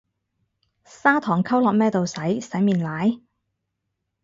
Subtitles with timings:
[0.83, 3.19] 砂糖溝落咩度洗，洗面奶？